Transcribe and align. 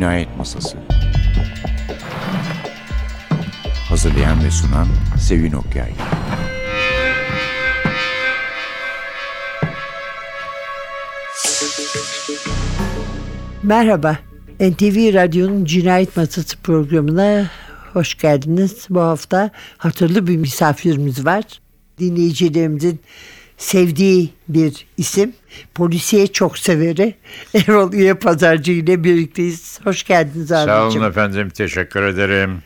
Cinayet 0.00 0.36
Masası 0.36 0.78
Hazırlayan 3.88 4.44
ve 4.44 4.50
sunan 4.50 4.86
Sevin 5.18 5.52
Okyay 5.52 5.92
Merhaba, 13.62 14.18
NTV 14.60 15.14
Radyo'nun 15.14 15.64
Cinayet 15.64 16.16
Masası 16.16 16.56
programına 16.58 17.50
hoş 17.92 18.18
geldiniz. 18.18 18.86
Bu 18.90 19.00
hafta 19.00 19.50
hatırlı 19.78 20.26
bir 20.26 20.36
misafirimiz 20.36 21.26
var. 21.26 21.44
Dinleyicilerimizin 21.98 23.00
sevdiği 23.60 24.30
bir 24.48 24.86
isim. 24.96 25.32
Polisiye 25.74 26.26
çok 26.26 26.58
severi. 26.58 27.14
Erol 27.54 27.92
Üye 27.92 28.14
Pazarcı 28.14 28.72
ile 28.72 29.04
birlikteyiz. 29.04 29.80
Hoş 29.84 30.02
geldiniz 30.02 30.48
Sağ 30.48 30.56
abicim. 30.58 31.02
olun 31.02 31.10
efendim. 31.10 31.50
Teşekkür 31.50 32.02
ederim. 32.02 32.62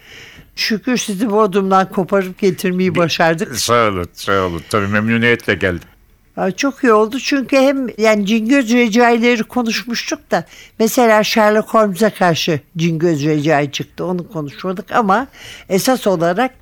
Şükür 0.56 0.96
sizi 0.96 1.30
Bodrum'dan 1.30 1.88
koparıp 1.88 2.38
getirmeyi 2.38 2.96
başardık. 2.96 3.56
Sağ 3.56 3.88
olun. 3.88 4.08
Sağ 4.12 4.46
olun. 4.46 4.62
Tabii 4.70 4.86
memnuniyetle 4.86 5.54
geldim. 5.54 5.88
Çok 6.56 6.84
iyi 6.84 6.92
oldu 6.92 7.18
çünkü 7.18 7.56
hem 7.56 7.86
yani 7.98 8.26
Cingöz 8.26 8.72
Recai'leri 8.72 9.42
konuşmuştuk 9.42 10.30
da 10.30 10.44
mesela 10.78 11.24
Sherlock 11.24 11.74
Holmes'a 11.74 12.10
karşı 12.10 12.60
Cingöz 12.76 13.24
Recai 13.24 13.72
çıktı 13.72 14.04
onu 14.04 14.28
konuşmadık 14.28 14.92
ama 14.92 15.26
esas 15.68 16.06
olarak 16.06 16.54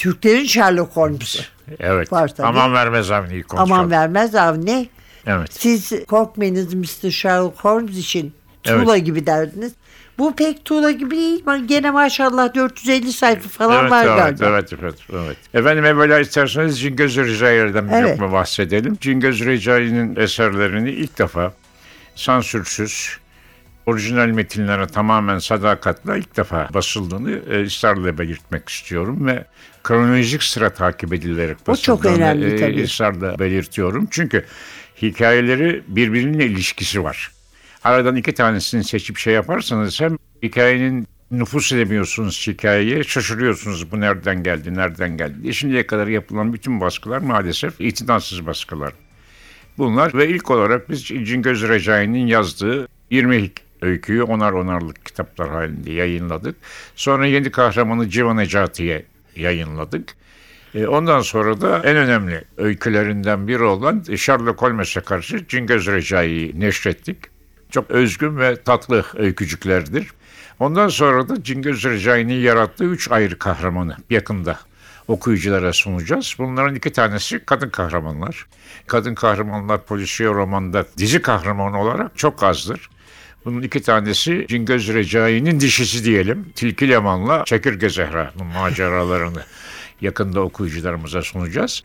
Türklerin 0.00 0.44
Sherlock 0.44 0.96
Holmes'u. 0.96 1.42
Evet. 1.80 2.12
Var 2.12 2.34
tabii. 2.34 2.46
Aman 2.46 2.72
vermez 2.72 3.10
Avni'yi 3.10 3.42
konuşalım. 3.42 3.72
Aman 3.72 3.90
vermez 3.90 4.34
Avni. 4.34 4.88
Evet. 5.26 5.52
Siz 5.52 5.92
korkmayınız 6.06 6.74
Mr. 6.74 7.10
Sherlock 7.10 7.64
Holmes 7.64 7.96
için 7.98 8.32
tuğla 8.62 8.98
gibi 8.98 9.26
derdiniz. 9.26 9.72
Bu 10.18 10.36
pek 10.36 10.64
tuğla 10.64 10.90
gibi 10.90 11.16
değil 11.16 11.44
gene 11.66 11.90
maşallah 11.90 12.54
450 12.54 13.12
sayfa 13.12 13.48
falan 13.48 13.80
Evet, 13.80 13.90
var 13.90 14.04
evet, 14.04 14.16
galiba. 14.18 14.44
evet, 14.46 14.72
evet, 14.80 14.94
evet. 15.12 15.36
Efendim 15.54 15.84
evvela 15.84 16.20
isterseniz 16.20 16.80
Cingöz 16.80 17.16
Recai'den 17.16 17.88
bir 17.88 17.92
Evet. 17.94 18.10
lokma 18.10 18.32
bahsedelim. 18.32 18.96
Cingöz 19.00 19.46
Recai'nin 19.46 20.16
eserlerini 20.16 20.90
ilk 20.90 21.18
defa 21.18 21.52
sansürsüz, 22.14 23.18
orijinal 23.86 24.26
metinlere 24.26 24.86
tamamen 24.86 25.38
sadakatle 25.38 26.18
ilk 26.18 26.36
defa 26.36 26.68
basıldığını 26.74 27.30
e, 27.30 27.64
ısrarla 27.66 28.18
belirtmek 28.18 28.68
istiyorum 28.68 29.26
ve 29.26 29.44
kronolojik 29.84 30.42
sıra 30.42 30.70
takip 30.70 31.12
edilerek 31.12 31.66
basıldığını 31.66 32.16
önemli 32.16 32.54
e, 32.54 32.56
tabii. 32.56 32.82
ısrarla 32.82 33.38
belirtiyorum. 33.38 34.08
Çünkü 34.10 34.44
hikayeleri 35.02 35.82
birbirine 35.88 36.44
ilişkisi 36.44 37.04
var. 37.04 37.30
Aradan 37.84 38.16
iki 38.16 38.34
tanesini 38.34 38.84
seçip 38.84 39.18
şey 39.18 39.34
yaparsanız 39.34 40.00
hem 40.00 40.16
hikayenin 40.42 41.08
nüfus 41.30 41.72
edemiyorsunuz 41.72 42.46
hikayeye 42.46 43.04
şaşırıyorsunuz 43.04 43.92
bu 43.92 44.00
nereden 44.00 44.42
geldi 44.42 44.74
nereden 44.74 45.16
geldi 45.16 45.42
diye. 45.42 45.52
Şimdiye 45.52 45.86
kadar 45.86 46.06
yapılan 46.06 46.52
bütün 46.52 46.80
baskılar 46.80 47.18
maalesef 47.18 47.80
itinatsız 47.80 48.46
baskılar. 48.46 48.92
Bunlar 49.78 50.14
ve 50.14 50.28
ilk 50.28 50.50
olarak 50.50 50.90
biz 50.90 51.04
Cingöz 51.04 51.68
Recai'nin 51.68 52.26
yazdığı 52.26 52.88
20 53.10 53.50
öyküyü 53.82 54.22
onar 54.22 54.52
onarlık 54.52 55.06
kitaplar 55.06 55.50
halinde 55.50 55.92
yayınladık. 55.92 56.56
Sonra 56.96 57.26
yeni 57.26 57.50
kahramanı 57.50 58.08
Civan 58.08 58.36
Necati'ye 58.36 59.04
yayınladık. 59.36 60.14
E, 60.74 60.86
Ondan 60.86 61.20
sonra 61.20 61.60
da 61.60 61.78
en 61.84 61.96
önemli 61.96 62.44
öykülerinden 62.56 63.48
biri 63.48 63.62
olan 63.62 64.02
Sherlock 64.16 64.62
Holmes'e 64.62 65.00
karşı 65.00 65.48
Cingöz 65.48 65.86
Recai'yi 65.86 66.60
neşrettik. 66.60 67.16
Çok 67.70 67.90
özgün 67.90 68.38
ve 68.38 68.56
tatlı 68.56 69.04
öykücüklerdir. 69.14 70.06
Ondan 70.58 70.88
sonra 70.88 71.28
da 71.28 71.42
Cingöz 71.42 71.84
Recai'nin 71.84 72.40
yarattığı 72.40 72.84
üç 72.84 73.10
ayrı 73.10 73.38
kahramanı 73.38 73.96
yakında 74.10 74.58
okuyuculara 75.08 75.72
sunacağız. 75.72 76.34
Bunların 76.38 76.74
iki 76.74 76.92
tanesi 76.92 77.44
kadın 77.44 77.68
kahramanlar. 77.68 78.46
Kadın 78.86 79.14
kahramanlar 79.14 79.84
polisiye 79.84 80.28
romanda 80.28 80.86
dizi 80.98 81.22
kahramanı 81.22 81.80
olarak 81.80 82.18
çok 82.18 82.42
azdır. 82.42 82.90
Bunun 83.44 83.62
iki 83.62 83.82
tanesi 83.82 84.46
Cingöz 84.48 84.88
Recai'nin 84.94 85.60
dişisi 85.60 86.04
diyelim. 86.04 86.52
Tilki 86.54 86.88
Leman'la 86.88 87.44
Çekirge 87.44 87.88
Zehra'nın 87.88 88.46
maceralarını 88.46 89.42
yakında 90.00 90.40
okuyucularımıza 90.40 91.22
sunacağız. 91.22 91.82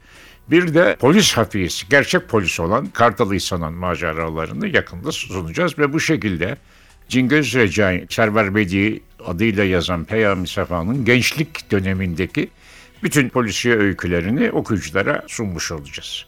Bir 0.52 0.74
de 0.74 0.96
polis 1.00 1.34
hafiyesi, 1.34 1.90
gerçek 1.90 2.30
polis 2.30 2.60
olan 2.60 2.88
Kartal 2.88 3.34
İhsan'ın 3.34 3.74
maceralarını 3.74 4.68
yakında 4.68 5.12
sunacağız 5.12 5.80
ve 5.80 5.94
bu 5.94 6.00
şekilde 6.00 6.58
Cingöz 7.10 7.56
Recai, 7.56 8.06
Server 8.10 8.56
Bedi 8.56 9.02
adıyla 9.26 9.64
yazan 9.64 10.06
Peyami 10.06 10.48
Sefa'nın 10.48 11.06
gençlik 11.06 11.72
dönemindeki 11.72 12.50
bütün 13.04 13.30
polisiye 13.30 13.76
öykülerini 13.76 14.52
okuyuculara 14.52 15.24
sunmuş 15.28 15.72
olacağız. 15.72 16.26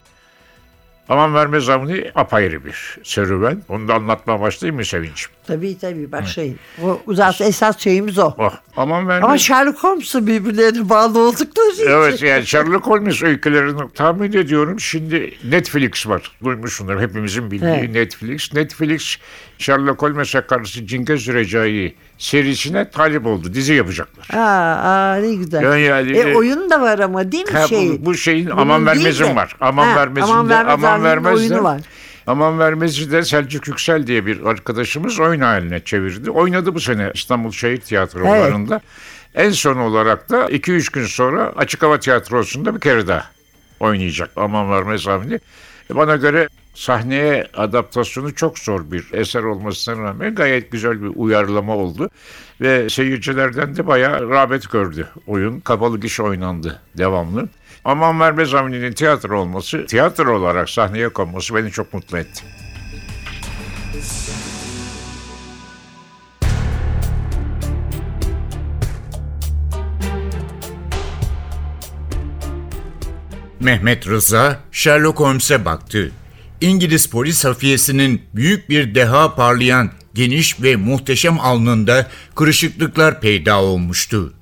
Aman 1.10 1.34
verme 1.34 1.60
zamını 1.60 2.12
apayrı 2.16 2.66
bir 2.66 2.98
serüven. 3.04 3.62
Onu 3.70 3.88
da 3.88 3.94
anlatmaya 3.94 4.42
başlayayım 4.42 4.76
mı 4.76 4.86
Sevinç'im? 4.86 5.37
Tabii 5.48 5.78
tabii 5.80 6.12
başlayın. 6.12 6.56
O 6.84 7.00
uzat 7.06 7.42
esas 7.42 7.80
şeyimiz 7.80 8.18
o. 8.20 8.34
Oh, 8.38 8.54
aman 8.78 9.08
verme. 9.08 9.26
Ama 9.26 9.38
Sherlock 9.38 9.84
Holmes'la 9.84 10.28
birbirlerine 10.28 10.90
bağlı 10.90 11.20
oldukları 11.20 11.72
için. 11.74 11.86
Evet 11.90 12.22
yani 12.22 12.46
Sherlock 12.46 12.88
Holmes 12.88 13.24
öykülerini 13.24 13.82
tahmin 13.96 14.34
ediyorum. 14.34 14.80
Şimdi 14.80 15.34
Netflix 15.44 16.08
var. 16.08 16.32
Duymuşsundur 16.44 17.00
hepimizin 17.02 17.52
bildiği 17.52 17.70
Evet. 17.70 17.90
Netflix. 17.94 18.54
Netflix 18.54 19.18
Sherlock 19.58 20.02
Holmes'e 20.02 20.42
karşı 20.42 20.88
Cingöz 20.88 21.28
Recai 21.28 21.96
serisine 22.18 22.90
talip 22.90 23.26
oldu. 23.26 23.54
Dizi 23.54 23.74
yapacaklar. 23.74 24.40
Aa, 24.40 24.76
aa 24.76 25.16
ne 25.16 25.36
güzel. 25.36 25.64
Yani- 25.64 25.82
yani- 25.82 26.18
e, 26.18 26.36
oyun 26.36 26.70
da 26.70 26.82
var 26.82 27.00
ama 27.00 27.32
değil 27.32 27.46
mi 27.46 27.52
Ha, 27.58 27.68
şey? 27.68 27.90
bu, 28.02 28.06
bu 28.06 28.14
şeyin 28.16 28.46
Bunun 28.46 28.58
aman 28.58 28.86
değil 28.86 28.98
vermezin 28.98 29.26
de- 29.26 29.36
var. 29.36 29.56
Aman 29.62 29.88
Ha, 29.88 29.96
vermezin 29.96 30.32
Aman 30.32 30.46
de 30.50 30.54
Vermez 30.54 30.74
aman 30.84 31.04
vermez 31.04 31.40
oyunu 31.40 31.56
de. 31.56 31.64
var. 31.64 31.82
Aman 32.28 32.60
vermezi 32.60 33.12
de 33.12 33.24
Selçuk 33.24 33.68
Yüksel 33.68 34.08
diye 34.08 34.26
bir 34.26 34.46
arkadaşımız 34.46 35.20
oyun 35.20 35.42
haline 35.42 35.80
çevirdi. 35.80 36.32
Oynadı 36.32 36.76
bu 36.76 36.80
sene 36.80 37.12
İstanbul 37.14 37.52
Şehir 37.52 37.78
Tiyatroları'nda. 37.78 38.82
En 39.36 39.52
son 39.52 39.78
olarak 39.78 40.30
da 40.30 40.46
2-3 40.46 40.94
gün 40.94 41.06
sonra 41.06 41.54
Açık 41.56 41.84
Hava 41.84 42.00
Tiyatrosu'nda 42.00 42.76
bir 42.76 42.80
kere 42.80 43.08
daha 43.08 43.26
oynayacak 43.80 44.30
Aman 44.36 44.72
Vermez 44.72 45.08
Avni. 45.08 45.40
E, 45.92 45.96
Bana 45.96 46.16
göre 46.16 46.48
sahneye 46.76 47.48
adaptasyonu 47.54 48.36
çok 48.36 48.60
zor 48.60 48.92
bir 48.92 49.08
eser 49.14 49.44
olmasına 49.44 50.04
rağmen 50.04 50.36
gayet 50.36 50.72
güzel 50.72 51.02
bir 51.02 51.12
uyarlama 51.16 51.76
oldu. 51.76 52.10
Ve 52.62 52.90
seyircilerden 52.90 53.76
de 53.76 53.88
bayağı 53.88 54.30
rağbet 54.30 54.72
gördü 54.72 55.08
oyun. 55.28 55.60
Kapalı 55.60 56.00
gişe 56.00 56.24
oynandı 56.24 56.80
devamlı. 56.98 57.50
Aman 57.88 58.20
Vermez 58.20 58.54
Avni'nin 58.54 58.92
tiyatro 58.92 59.42
olması, 59.42 59.86
tiyatro 59.86 60.38
olarak 60.38 60.70
sahneye 60.70 61.10
konması 61.10 61.56
beni 61.56 61.72
çok 61.72 61.94
mutlu 61.94 62.18
etti. 62.18 62.44
Mehmet 73.60 74.08
Rıza 74.08 74.60
Sherlock 74.72 75.20
Holmes'e 75.20 75.66
baktı. 75.66 76.12
İngiliz 76.62 77.10
polis 77.10 77.46
hafiyesinin 77.46 78.22
büyük 78.34 78.70
bir 78.70 78.96
deha 78.96 79.36
parlayan 79.36 79.92
geniş 80.14 80.62
ve 80.62 80.76
muhteşem 80.76 81.40
alnında 81.40 82.08
kırışıklıklar 82.36 83.22
peyda 83.22 83.62
olmuştu. 83.62 84.37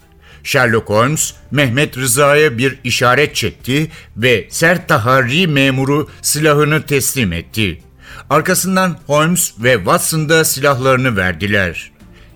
Sherlock 0.45 0.89
Holmes 0.89 1.33
Mehmet 1.51 1.97
Rıza'ya 1.97 2.57
bir 2.57 2.79
işaret 2.83 3.35
çekti 3.35 3.91
ve 4.17 4.47
sert 4.49 4.87
taharri 4.87 5.47
memuru 5.47 6.09
silahını 6.21 6.85
teslim 6.85 7.33
etti. 7.33 7.81
Arkasından 8.29 8.99
Holmes 9.07 9.53
ve 9.59 9.75
Watson 9.75 10.29
da 10.29 10.45
silahlarını 10.45 11.17
verdiler. 11.17 11.91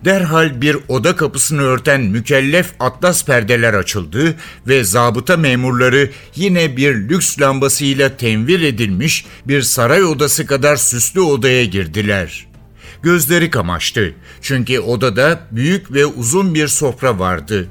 Derhal 0.06 0.62
bir 0.62 0.78
oda 0.88 1.16
kapısını 1.16 1.62
örten 1.62 2.02
mükellef 2.02 2.72
atlas 2.80 3.26
perdeler 3.26 3.74
açıldı 3.74 4.36
ve 4.68 4.84
zabıta 4.84 5.38
memurları 5.38 6.10
yine 6.36 6.78
bir 6.78 6.96
lüks 6.96 7.42
lambasıyla 7.42 8.18
tenvir 8.18 8.62
edilmiş 8.62 9.26
bir 9.48 9.62
saray 9.62 10.04
odası 10.04 10.46
kadar 10.46 10.76
süslü 10.76 11.20
odaya 11.20 11.66
girdiler. 11.66 12.48
Gözleri 13.04 13.50
kamaştı 13.50 14.14
çünkü 14.42 14.80
odada 14.80 15.40
büyük 15.52 15.94
ve 15.94 16.06
uzun 16.06 16.54
bir 16.54 16.68
sofra 16.68 17.20
vardı. 17.20 17.68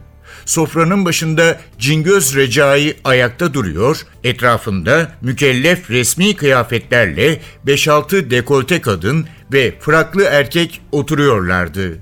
Sofranın 0.48 1.04
başında 1.04 1.60
Cingöz 1.78 2.36
Recai 2.36 2.96
ayakta 3.04 3.54
duruyor, 3.54 4.02
etrafında 4.24 5.12
mükellef 5.22 5.90
resmi 5.90 6.36
kıyafetlerle 6.36 7.40
5-6 7.66 8.30
dekolte 8.30 8.80
kadın 8.80 9.26
ve 9.52 9.74
fraklı 9.80 10.22
erkek 10.24 10.80
oturuyorlardı. 10.92 11.98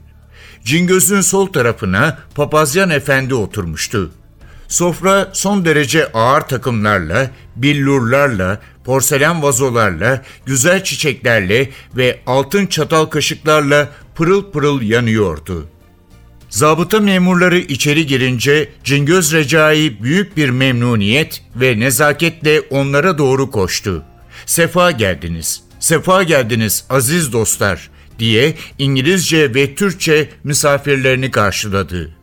Cingöz'ün 0.65 1.21
sol 1.21 1.47
tarafına 1.47 2.19
Papazyan 2.35 2.91
Efendi 2.91 3.35
oturmuştu. 3.35 4.11
Sofra 4.69 5.31
son 5.33 5.65
derece 5.65 6.13
ağır 6.13 6.41
takımlarla, 6.41 7.31
billurlarla, 7.57 8.61
porselen 8.85 9.43
vazolarla, 9.43 10.23
güzel 10.45 10.85
çiçeklerle 10.85 11.71
ve 11.97 12.21
altın 12.27 12.67
çatal 12.67 13.07
kaşıklarla 13.07 13.89
pırıl 14.15 14.51
pırıl 14.51 14.83
yanıyordu. 14.83 15.69
Zabıta 16.56 17.00
memurları 17.00 17.58
içeri 17.58 18.06
girince 18.06 18.69
Cingöz 18.85 19.32
Recai 19.32 20.03
büyük 20.03 20.37
bir 20.37 20.49
memnuniyet 20.50 21.43
ve 21.56 21.81
nezaketle 21.81 22.61
onlara 22.61 23.19
doğru 23.19 23.50
koştu. 23.50 24.03
Sefa 24.47 24.91
geldiniz, 24.91 25.62
sefa 25.81 26.23
geldiniz 26.23 26.85
aziz 26.91 27.32
dostlar 27.32 27.91
diye 28.19 28.55
İngilizce 28.79 29.55
ve 29.55 29.75
Türkçe 29.75 30.29
misafirlerini 30.44 31.31
karşıladı. 31.31 32.17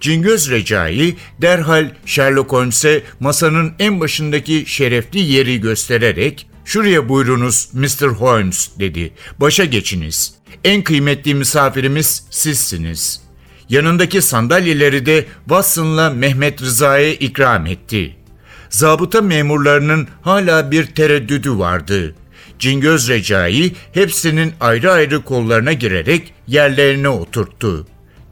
Cingöz 0.00 0.50
Recai 0.50 1.16
derhal 1.42 1.90
Sherlock 2.06 2.52
Holmes'e 2.52 3.02
masanın 3.20 3.72
en 3.78 4.00
başındaki 4.00 4.64
şerefli 4.66 5.20
yeri 5.20 5.60
göstererek 5.60 6.46
''Şuraya 6.64 7.08
buyurunuz 7.08 7.68
Mr. 7.72 8.08
Holmes'' 8.08 8.70
dedi. 8.78 9.12
''Başa 9.40 9.64
geçiniz. 9.64 10.34
En 10.64 10.82
kıymetli 10.82 11.34
misafirimiz 11.34 12.26
sizsiniz.'' 12.30 13.27
Yanındaki 13.70 14.22
sandalyeleri 14.22 15.06
de 15.06 15.26
Watson'la 15.38 16.10
Mehmet 16.10 16.62
Rıza'ya 16.62 17.12
ikram 17.12 17.66
etti. 17.66 18.16
Zabıta 18.70 19.20
memurlarının 19.20 20.08
hala 20.22 20.70
bir 20.70 20.86
tereddüdü 20.86 21.58
vardı. 21.58 22.14
Cingöz 22.58 23.08
Recai 23.08 23.72
hepsinin 23.92 24.52
ayrı 24.60 24.92
ayrı 24.92 25.24
kollarına 25.24 25.72
girerek 25.72 26.34
yerlerine 26.46 27.08
oturttu. 27.08 27.86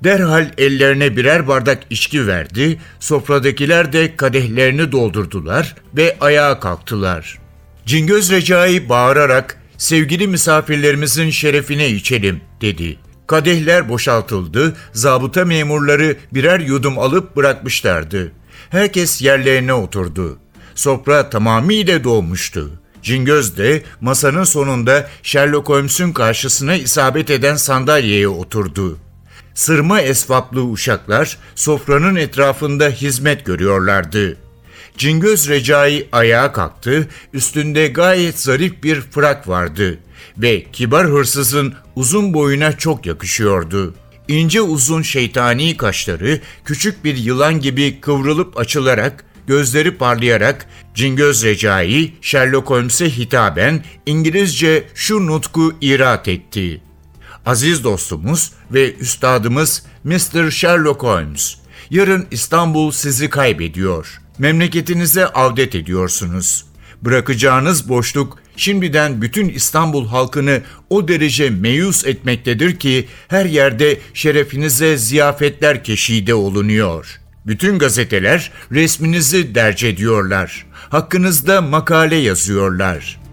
Derhal 0.05 0.50
ellerine 0.59 1.17
birer 1.17 1.49
bardak 1.49 1.83
içki 1.91 2.27
verdi, 2.27 2.81
sofradakiler 3.00 3.93
de 3.93 4.17
kadehlerini 4.17 4.93
doldurdular 4.93 5.75
ve 5.97 6.17
ayağa 6.21 6.61
kalktılar. 6.61 7.38
Cingöz 7.87 8.31
Recai 8.31 8.88
bağırarak 8.88 9.59
sevgili 9.79 10.27
misafirlerimizin 10.27 11.31
şerefine 11.31 11.88
içelim 11.88 12.41
dedi. 12.61 12.99
Kadehler 13.26 13.88
boşaltıldı, 13.88 14.76
zabıta 14.93 15.44
memurları 15.44 16.17
birer 16.34 16.61
yudum 16.61 16.99
alıp 16.99 17.37
bırakmışlardı. 17.37 18.32
Herkes 18.70 19.23
yerlerine 19.23 19.73
oturdu. 19.73 20.38
Sofra 20.75 21.31
tamamıyla 21.31 22.05
dolmuştu. 22.05 22.70
Cingöz 23.02 23.58
de 23.58 23.82
masanın 24.00 24.44
sonunda 24.44 25.08
Sherlock 25.23 25.69
Holmes'un 25.69 26.12
karşısına 26.12 26.75
isabet 26.75 27.31
eden 27.31 27.56
sandalyeye 27.56 28.28
oturdu. 28.28 28.99
Sırma 29.55 30.00
esvaplı 30.00 30.62
uşaklar 30.62 31.38
sofranın 31.55 32.17
etrafında 32.17 32.88
hizmet 32.88 33.44
görüyorlardı. 33.44 34.37
Cingöz 34.99 35.49
Recai 35.49 36.08
ayağa 36.12 36.52
kalktı, 36.52 37.08
üstünde 37.32 37.87
gayet 37.87 38.40
zarif 38.40 38.82
bir 38.82 39.00
frak 39.00 39.49
vardı 39.49 39.99
ve 40.39 40.67
kibar 40.73 41.07
hırsızın 41.07 41.75
uzun 41.97 42.35
boyuna 42.35 42.73
çok 42.73 43.07
yakışıyordu. 43.07 43.95
İnce 44.29 44.61
uzun 44.61 45.03
şeytani 45.03 45.77
kaşları 45.77 46.41
küçük 46.65 47.05
bir 47.05 47.17
yılan 47.17 47.61
gibi 47.61 48.01
kıvrılıp 48.01 48.59
açılarak, 48.59 49.25
gözleri 49.47 49.97
parlayarak 49.97 50.67
Cingöz 50.95 51.45
Recai, 51.45 52.13
Sherlock 52.21 52.71
Holmes'e 52.71 53.11
hitaben 53.11 53.85
İngilizce 54.07 54.89
şu 54.95 55.27
nutku 55.27 55.75
irat 55.81 56.29
etti. 56.29 56.81
Aziz 57.47 57.85
dostumuz 57.85 58.53
ve 58.73 58.95
üstadımız 58.95 59.83
Mr. 60.05 60.51
Sherlock 60.51 61.03
Holmes, 61.03 61.57
yarın 61.91 62.27
İstanbul 62.31 62.91
sizi 62.91 63.31
kaybediyor. 63.31 64.21
Memleketinize 64.39 65.27
avdet 65.27 65.75
ediyorsunuz. 65.75 66.65
Bırakacağınız 67.03 67.89
boşluk 67.89 68.39
şimdiden 68.56 69.23
bütün 69.23 69.49
İstanbul 69.49 70.08
halkını 70.08 70.62
o 70.91 71.08
derece 71.08 71.50
meyus 71.50 72.05
etmektedir 72.05 72.76
ki 72.76 73.08
her 73.29 73.44
yerde 73.44 73.99
şerefinize 74.14 74.97
ziyafetler 74.97 75.85
keşide 75.85 76.35
olunuyor. 76.35 77.20
Bütün 77.47 77.79
gazeteler 77.79 78.50
resminizi 78.73 79.55
derc 79.55 79.88
ediyorlar. 79.88 80.67
Hakkınızda 80.88 81.61
makale 81.61 82.17
yazıyorlar. 82.17 83.25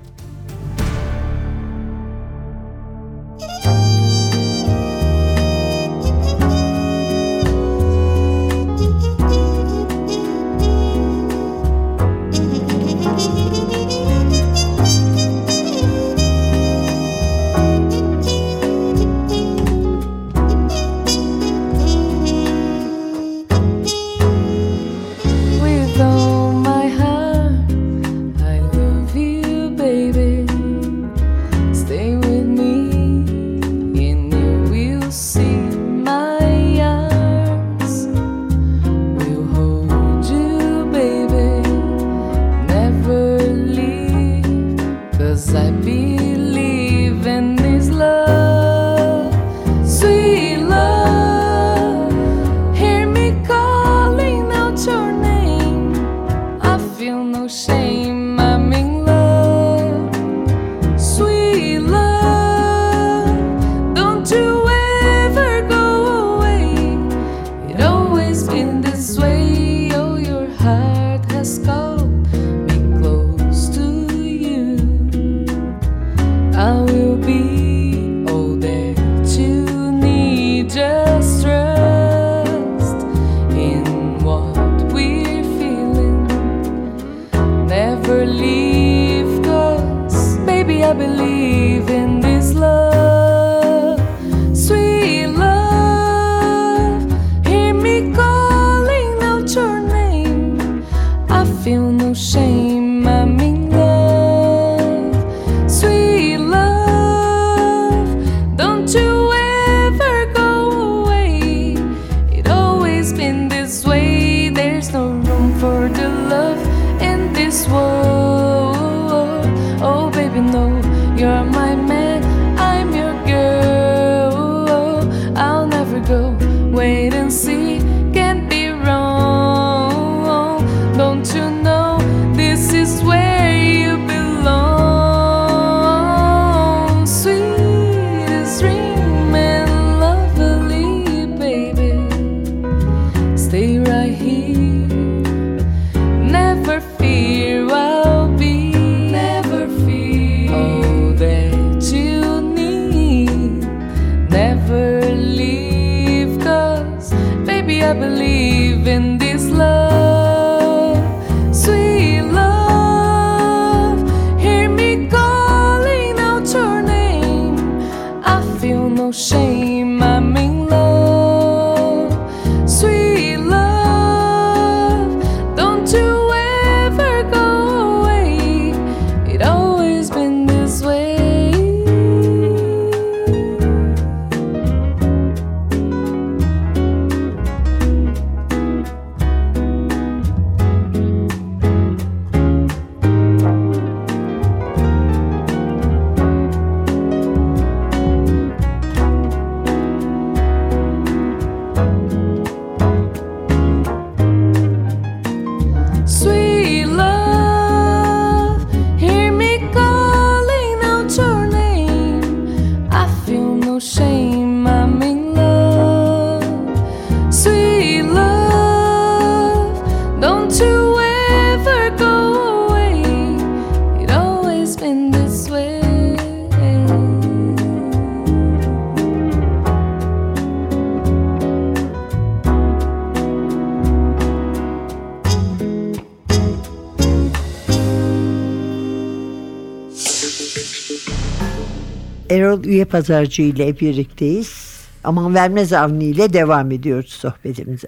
Erol 242.33 242.63
Üye 242.63 242.85
Pazarcı 242.85 243.41
ile 243.41 243.79
birlikteyiz. 243.79 244.73
Aman 245.03 245.35
vermez 245.35 245.73
Avni 245.73 246.03
ile 246.05 246.33
devam 246.33 246.71
ediyoruz 246.71 247.09
sohbetimize. 247.13 247.87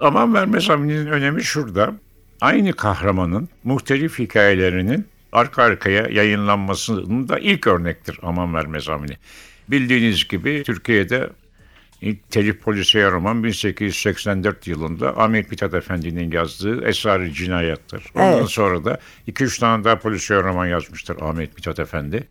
Aman 0.00 0.34
vermez 0.34 0.70
Avni'nin 0.70 1.06
önemi 1.06 1.44
şurada. 1.44 1.92
Aynı 2.40 2.72
kahramanın 2.72 3.48
muhtelif 3.64 4.18
hikayelerinin 4.18 5.06
arka 5.32 5.62
arkaya 5.62 6.06
yayınlanmasının 6.10 7.28
da 7.28 7.38
ilk 7.38 7.66
örnektir 7.66 8.18
Aman 8.22 8.54
vermez 8.54 8.88
Avni. 8.88 9.16
Bildiğiniz 9.68 10.28
gibi 10.28 10.62
Türkiye'de 10.66 11.30
ilk 12.00 12.30
telif 12.30 12.60
polisiye 12.62 13.10
roman 13.10 13.44
1884 13.44 14.66
yılında 14.66 15.18
Ahmet 15.18 15.50
Mithat 15.50 15.74
Efendi'nin 15.74 16.30
yazdığı 16.30 16.84
Esrar-ı 16.84 17.30
Cinayet'tir. 17.30 18.02
Ondan 18.14 18.38
Evet. 18.38 18.48
sonra 18.48 18.84
da 18.84 18.98
2-3 19.28 19.60
tane 19.60 19.84
daha 19.84 19.98
polisiye 19.98 20.42
roman 20.42 20.66
yazmıştır 20.66 21.16
Ahmet 21.22 21.56
Mithat 21.56 21.78
Efendi. 21.78 22.28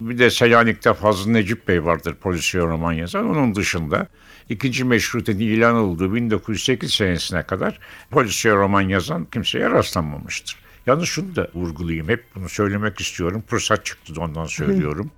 Bir 0.00 0.18
de 0.18 0.30
Selanik'te 0.30 0.94
Fazıl 0.94 1.30
Necip 1.30 1.68
Bey 1.68 1.84
vardır 1.84 2.14
polisiye 2.14 2.62
roman 2.62 2.92
yazan. 2.92 3.30
Onun 3.30 3.54
dışında 3.54 4.06
ikinci 4.48 4.84
meşrutetin 4.84 5.40
ilan 5.40 5.74
olduğu 5.74 6.14
1908 6.14 6.94
senesine 6.94 7.42
kadar 7.42 7.78
polisiye 8.10 8.54
roman 8.54 8.80
yazan 8.80 9.24
kimseye 9.24 9.70
rastlanmamıştır. 9.70 10.56
Yalnız 10.86 11.08
şunu 11.08 11.36
da 11.36 11.48
vurgulayayım. 11.54 12.08
Hep 12.08 12.24
bunu 12.34 12.48
söylemek 12.48 13.00
istiyorum. 13.00 13.44
Fırsat 13.46 13.84
çıktı 13.84 14.16
da 14.16 14.20
ondan 14.20 14.46
söylüyorum. 14.46 15.10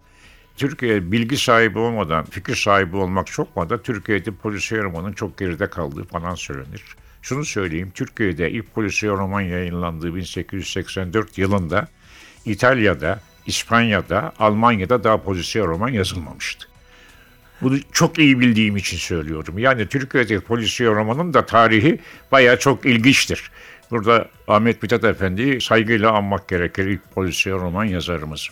Türkiye 0.56 1.12
bilgi 1.12 1.36
sahibi 1.36 1.78
olmadan, 1.78 2.24
fikir 2.24 2.56
sahibi 2.56 2.96
olmak 2.96 3.26
çok 3.26 3.56
moda. 3.56 3.82
Türkiye'de 3.82 4.30
polisiye 4.30 4.82
romanın 4.82 5.12
çok 5.12 5.38
geride 5.38 5.70
kaldığı 5.70 6.04
falan 6.04 6.34
söylenir. 6.34 6.82
Şunu 7.22 7.44
söyleyeyim, 7.44 7.92
Türkiye'de 7.94 8.50
ilk 8.50 8.74
polisiye 8.74 9.12
roman 9.12 9.40
yayınlandığı 9.40 10.14
1884 10.14 11.38
yılında 11.38 11.88
İtalya'da, 12.44 13.20
İspanya'da, 13.46 14.32
Almanya'da 14.38 15.04
daha 15.04 15.22
polisiye 15.22 15.64
roman 15.64 15.88
yazılmamıştı. 15.88 16.68
Bunu 17.62 17.78
çok 17.92 18.18
iyi 18.18 18.40
bildiğim 18.40 18.76
için 18.76 18.96
söylüyorum. 18.96 19.58
Yani 19.58 19.86
Türkiye'deki 19.86 20.40
polisiye 20.40 20.90
romanın 20.90 21.34
da 21.34 21.46
tarihi 21.46 21.98
bayağı 22.32 22.58
çok 22.58 22.86
ilginçtir. 22.86 23.50
Burada 23.90 24.28
Ahmet 24.48 24.82
Mithat 24.82 25.04
Efendi'yi 25.04 25.60
saygıyla 25.60 26.12
anmak 26.12 26.48
gerekir 26.48 26.86
ilk 26.86 27.14
polisiye 27.14 27.54
roman 27.54 27.84
yazarımız. 27.84 28.50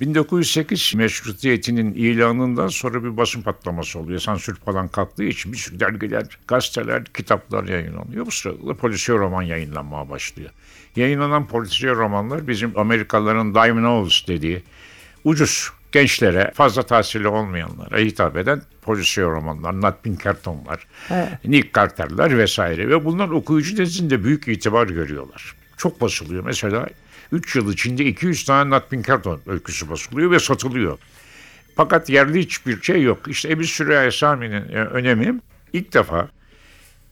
1908 0.00 0.94
meşrutiyetinin 0.94 1.94
ilanından 1.94 2.68
sonra 2.68 3.04
bir 3.04 3.16
basın 3.16 3.42
patlaması 3.42 3.98
oluyor. 3.98 4.20
Sansür 4.20 4.56
falan 4.56 4.88
kalktığı 4.88 5.24
için 5.24 5.52
bir 5.52 5.56
sürü 5.56 5.80
dergiler, 5.80 6.26
gazeteler, 6.48 7.04
kitaplar 7.04 7.64
yayınlanıyor. 7.64 8.26
Bu 8.26 8.30
sırada 8.30 8.66
da 8.66 8.74
polisiye 8.74 9.18
roman 9.18 9.42
yayınlanmaya 9.42 10.10
başlıyor. 10.10 10.50
Yayınlanan 10.96 11.46
polisiye 11.46 11.92
romanlar 11.92 12.48
bizim 12.48 12.78
Amerikalıların 12.78 13.54
Novels 13.54 14.26
dediği 14.28 14.62
ucuz 15.24 15.70
gençlere, 15.92 16.52
fazla 16.54 16.82
tahsili 16.82 17.28
olmayanlara 17.28 17.98
hitap 17.98 18.36
eden 18.36 18.62
polisiye 18.82 19.26
romanlar, 19.26 19.80
Nat 19.80 20.04
Pinkerton'lar, 20.04 20.86
Nick 21.44 21.70
Carter'lar 21.74 22.38
vesaire. 22.38 22.88
Ve 22.88 23.04
bunlar 23.04 23.28
okuyucu 23.28 23.82
nezdinde 23.82 24.24
büyük 24.24 24.48
itibar 24.48 24.86
görüyorlar. 24.86 25.54
Çok 25.76 26.00
basılıyor. 26.00 26.44
Mesela 26.44 26.86
3 27.32 27.56
yıl 27.56 27.72
içinde 27.72 28.04
200 28.04 28.44
tane 28.44 28.70
Nat 28.70 28.90
Pinkerton 28.90 29.40
öyküsü 29.46 29.90
basılıyor 29.90 30.30
ve 30.30 30.38
satılıyor. 30.38 30.98
Fakat 31.76 32.10
yerli 32.10 32.40
hiçbir 32.40 32.82
şey 32.82 33.02
yok. 33.02 33.18
İşte 33.28 33.48
Ebu 33.48 33.64
Süreyya 33.64 34.12
Sami'nin 34.12 34.68
e, 34.68 34.84
önemi 34.84 35.40
ilk 35.72 35.94
defa 35.94 36.28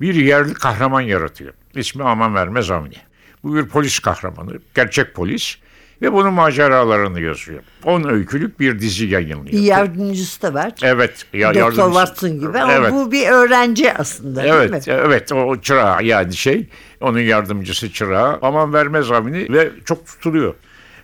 bir 0.01 0.15
yerli 0.15 0.55
kahraman 0.55 1.01
yaratıyor. 1.01 1.55
İsmi 1.75 2.05
Aman 2.05 2.35
Vermez 2.35 2.71
Avni. 2.71 2.97
Bu 3.45 3.55
bir 3.55 3.67
polis 3.69 3.99
kahramanı, 3.99 4.59
gerçek 4.75 5.15
polis 5.15 5.57
ve 6.03 6.13
bunun 6.13 6.33
maceralarını 6.33 7.21
yazıyor. 7.21 7.63
10 7.85 8.05
öykülük 8.09 8.61
bir 8.61 8.79
dizi 8.79 9.07
yayınlıyor. 9.07 9.63
Yardımcısı 9.63 10.43
da 10.43 10.55
var. 10.55 10.73
Evet. 10.83 11.27
Ya, 11.33 11.49
Doktor 11.49 11.61
yardımcısı- 11.61 11.93
Watson 11.93 12.31
gibi 12.41 12.59
ama 12.59 12.73
Evet. 12.73 12.93
bu 12.93 13.13
bir 13.13 13.29
öğrenci 13.29 13.93
aslında 13.93 14.43
değil 14.43 14.55
mi? 14.55 14.61
Evet, 14.61 14.89
evet 14.89 15.33
o, 15.33 15.61
çırağı 15.61 16.05
yani 16.05 16.37
şey, 16.37 16.69
onun 17.01 17.19
yardımcısı 17.19 17.93
çırağı. 17.93 18.39
Aman 18.43 18.73
vermez 18.73 19.11
avni 19.11 19.53
ve 19.53 19.71
çok 19.85 20.07
tutuluyor. 20.07 20.55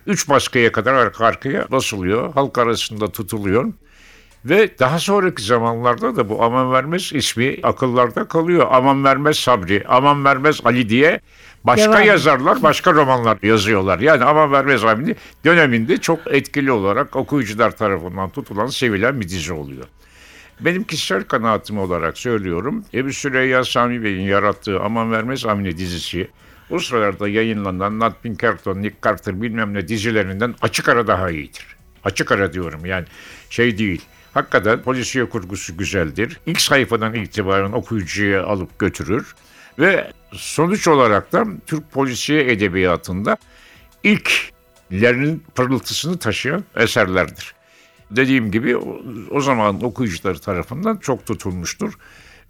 Üç 0.07 0.29
baskıya 0.29 0.71
kadar 0.71 0.93
arka 0.93 1.25
arkaya 1.25 1.71
basılıyor, 1.71 2.33
halk 2.33 2.57
arasında 2.57 3.11
tutuluyor. 3.11 3.73
Ve 4.45 4.79
daha 4.79 4.99
sonraki 4.99 5.43
zamanlarda 5.43 6.15
da 6.15 6.29
bu 6.29 6.43
Aman 6.43 6.71
Vermez 6.71 7.13
ismi 7.13 7.57
akıllarda 7.63 8.27
kalıyor. 8.27 8.67
Aman 8.71 9.03
Vermez 9.03 9.37
Sabri, 9.37 9.83
Aman 9.87 10.25
Vermez 10.25 10.61
Ali 10.63 10.89
diye 10.89 11.19
başka 11.63 11.93
Devam. 11.93 12.03
yazarlar 12.03 12.63
başka 12.63 12.93
romanlar 12.93 13.37
yazıyorlar. 13.43 13.99
Yani 13.99 14.23
Aman 14.23 14.51
Vermez 14.51 14.83
Avni 14.83 15.15
döneminde 15.45 15.97
çok 15.97 16.19
etkili 16.33 16.71
olarak 16.71 17.15
okuyucular 17.15 17.77
tarafından 17.77 18.29
tutulan, 18.29 18.67
sevilen 18.67 19.21
bir 19.21 19.29
dizi 19.29 19.53
oluyor. 19.53 19.85
Benim 20.59 20.83
kişisel 20.83 21.23
kanaatim 21.23 21.77
olarak 21.79 22.17
söylüyorum. 22.17 22.85
Ebu 22.93 23.13
Süreyya 23.13 23.63
Sami 23.63 24.03
Bey'in 24.03 24.27
yarattığı 24.27 24.79
Aman 24.79 25.11
Vermez 25.11 25.45
Amine 25.45 25.77
dizisi 25.77 26.27
o 26.69 26.79
sıralarda 26.79 27.27
yayınlanan 27.27 27.99
Nat 27.99 28.23
Pinkerton, 28.23 28.81
Nick 28.81 28.95
Carter 29.03 29.41
bilmem 29.41 29.73
ne 29.73 29.87
dizilerinden 29.87 30.55
açık 30.61 30.89
ara 30.89 31.07
daha 31.07 31.29
iyidir. 31.29 31.65
Açık 32.03 32.31
ara 32.31 32.53
diyorum 32.53 32.85
yani 32.85 33.05
şey 33.49 33.77
değil. 33.77 34.01
Hakikaten 34.33 34.81
polisiye 34.81 35.29
kurgusu 35.29 35.77
güzeldir. 35.77 36.39
İlk 36.45 36.61
sayfadan 36.61 37.13
itibaren 37.13 37.71
okuyucuya 37.71 38.43
alıp 38.43 38.79
götürür. 38.79 39.35
Ve 39.79 40.11
sonuç 40.33 40.87
olarak 40.87 41.31
da 41.31 41.45
Türk 41.67 41.91
polisiye 41.91 42.51
edebiyatında 42.51 43.37
ilklerinin 44.03 45.43
pırıltısını 45.55 46.17
taşıyan 46.17 46.63
eserlerdir 46.75 47.55
dediğim 48.11 48.51
gibi 48.51 48.77
o, 49.31 49.41
zaman 49.41 49.83
okuyucuları 49.83 50.39
tarafından 50.39 50.97
çok 50.97 51.25
tutulmuştur. 51.25 51.93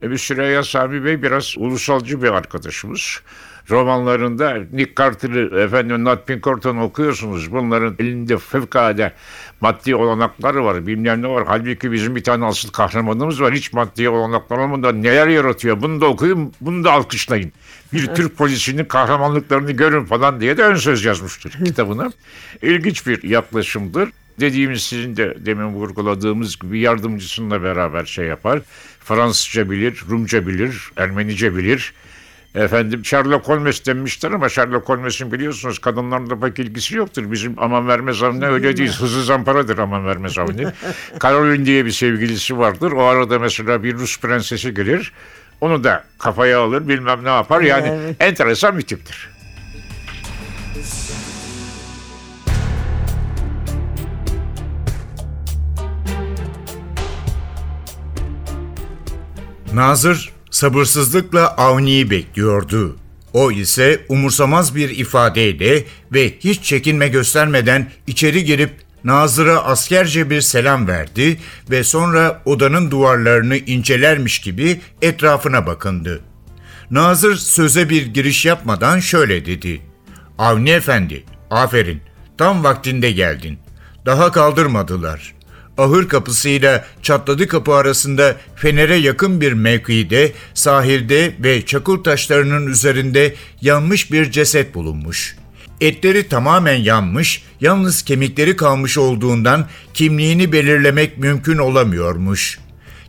E, 0.01 0.17
Süreyya 0.17 0.63
Sami 0.63 1.05
Bey 1.05 1.23
biraz 1.23 1.57
ulusalcı 1.57 2.23
bir 2.23 2.29
arkadaşımız. 2.29 3.21
Romanlarında 3.69 4.57
Nick 4.73 4.93
Carter'ı, 4.97 5.61
efendim 5.61 6.03
Nat 6.03 6.27
Pinkerton'u 6.27 6.83
okuyorsunuz. 6.83 7.51
Bunların 7.51 7.95
elinde 7.99 8.37
fevkalade 8.37 9.13
maddi 9.61 9.95
olanakları 9.95 10.65
var, 10.65 10.87
bilmem 10.87 11.21
ne 11.21 11.27
var. 11.27 11.43
Halbuki 11.47 11.91
bizim 11.91 12.15
bir 12.15 12.23
tane 12.23 12.45
asıl 12.45 12.69
kahramanımız 12.71 13.41
var. 13.41 13.53
Hiç 13.53 13.73
maddi 13.73 14.09
olanaklar 14.09 14.57
olmadan 14.57 15.03
neler 15.03 15.27
yaratıyor. 15.27 15.81
Bunu 15.81 16.01
da 16.01 16.05
okuyun, 16.05 16.53
bunu 16.61 16.83
da 16.83 16.91
alkışlayın. 16.91 17.51
Bir 17.93 18.07
Türk 18.07 18.37
polisinin 18.37 18.85
kahramanlıklarını 18.85 19.71
görün 19.71 20.05
falan 20.05 20.41
diye 20.41 20.57
de 20.57 20.63
ön 20.63 20.75
söz 20.75 21.05
yazmıştır 21.05 21.65
kitabına. 21.65 22.11
İlginç 22.61 23.07
bir 23.07 23.23
yaklaşımdır 23.23 24.09
dediğimiz 24.39 24.83
sizin 24.83 25.17
de 25.17 25.37
demin 25.45 25.67
vurguladığımız 25.67 26.59
gibi 26.59 26.79
yardımcısıyla 26.79 27.63
beraber 27.63 28.05
şey 28.05 28.25
yapar. 28.25 28.61
Fransızca 28.99 29.69
bilir, 29.69 30.03
Rumca 30.09 30.47
bilir, 30.47 30.91
Ermenice 30.97 31.57
bilir. 31.57 31.93
Efendim 32.55 33.05
Sherlock 33.05 33.47
Holmes 33.47 33.85
demişler 33.85 34.31
ama 34.31 34.49
Sherlock 34.49 34.89
Holmes'in 34.89 35.31
biliyorsunuz 35.31 35.79
kadınlarla 35.79 36.39
pek 36.39 36.59
ilgisi 36.59 36.95
yoktur. 36.95 37.31
Bizim 37.31 37.55
aman 37.57 37.87
vermez 37.87 38.23
avni 38.23 38.45
öyle 38.47 38.77
değil. 38.77 38.91
Hızlı 38.91 39.23
zamparadır 39.23 39.77
aman 39.77 40.05
vermez 40.05 40.37
avni. 40.37 40.67
Caroline 41.21 41.65
diye 41.65 41.85
bir 41.85 41.91
sevgilisi 41.91 42.57
vardır. 42.57 42.91
O 42.91 43.03
arada 43.03 43.39
mesela 43.39 43.83
bir 43.83 43.93
Rus 43.93 44.19
prensesi 44.19 44.73
gelir. 44.73 45.11
Onu 45.61 45.83
da 45.83 46.03
kafaya 46.19 46.61
alır 46.61 46.87
bilmem 46.87 47.23
ne 47.23 47.29
yapar. 47.29 47.61
Yani 47.61 47.87
Evet. 47.87 48.15
enteresan 48.19 48.77
bir 48.77 48.81
tiptir. 48.83 49.29
Nazır 59.73 60.31
sabırsızlıkla 60.51 61.55
Avni'yi 61.57 62.09
bekliyordu. 62.09 62.97
O 63.33 63.51
ise 63.51 64.05
umursamaz 64.09 64.75
bir 64.75 64.89
ifadeyle 64.89 65.83
ve 66.13 66.33
hiç 66.39 66.63
çekinme 66.63 67.07
göstermeden 67.07 67.91
içeri 68.07 68.43
girip 68.43 68.71
Nazır'a 69.03 69.63
askerce 69.63 70.29
bir 70.29 70.41
selam 70.41 70.87
verdi 70.87 71.39
ve 71.69 71.83
sonra 71.83 72.41
odanın 72.45 72.91
duvarlarını 72.91 73.57
incelermiş 73.57 74.39
gibi 74.39 74.81
etrafına 75.01 75.67
bakındı. 75.67 76.21
Nazır 76.91 77.35
söze 77.35 77.89
bir 77.89 78.05
giriş 78.05 78.45
yapmadan 78.45 78.99
şöyle 78.99 79.45
dedi. 79.45 79.81
Avni 80.37 80.69
efendi, 80.69 81.23
aferin, 81.49 82.01
tam 82.37 82.63
vaktinde 82.63 83.11
geldin. 83.11 83.59
Daha 84.05 84.31
kaldırmadılar. 84.31 85.33
Ahır 85.77 86.07
kapısıyla 86.07 86.85
çatladı 87.01 87.47
kapı 87.47 87.73
arasında 87.73 88.35
fenere 88.55 88.95
yakın 88.95 89.41
bir 89.41 89.53
mevkide, 89.53 90.31
sahilde 90.53 91.33
ve 91.39 91.65
çakıl 91.65 92.03
taşlarının 92.03 92.67
üzerinde 92.67 93.35
yanmış 93.61 94.11
bir 94.11 94.31
ceset 94.31 94.75
bulunmuş. 94.75 95.35
Etleri 95.81 96.27
tamamen 96.27 96.75
yanmış, 96.75 97.43
yalnız 97.61 98.01
kemikleri 98.01 98.55
kalmış 98.55 98.97
olduğundan 98.97 99.67
kimliğini 99.93 100.51
belirlemek 100.51 101.17
mümkün 101.17 101.57
olamıyormuş. 101.57 102.59